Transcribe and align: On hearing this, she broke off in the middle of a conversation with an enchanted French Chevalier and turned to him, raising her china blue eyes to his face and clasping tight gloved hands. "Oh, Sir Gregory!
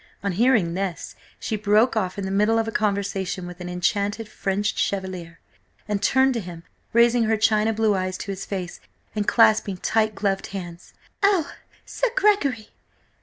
On 0.23 0.31
hearing 0.31 0.73
this, 0.73 1.15
she 1.39 1.55
broke 1.55 1.95
off 1.95 2.17
in 2.17 2.25
the 2.25 2.31
middle 2.31 2.57
of 2.57 2.67
a 2.67 2.71
conversation 2.71 3.45
with 3.45 3.61
an 3.61 3.69
enchanted 3.69 4.27
French 4.27 4.75
Chevalier 4.75 5.37
and 5.87 6.01
turned 6.01 6.33
to 6.33 6.39
him, 6.39 6.63
raising 6.91 7.25
her 7.25 7.37
china 7.37 7.71
blue 7.71 7.93
eyes 7.93 8.17
to 8.17 8.31
his 8.31 8.43
face 8.43 8.79
and 9.15 9.27
clasping 9.27 9.77
tight 9.77 10.15
gloved 10.15 10.47
hands. 10.47 10.95
"Oh, 11.21 11.53
Sir 11.85 12.07
Gregory! 12.15 12.69